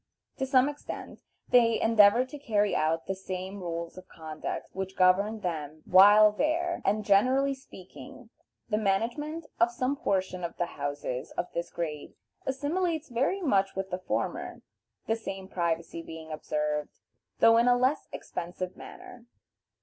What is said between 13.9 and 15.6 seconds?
the former, the same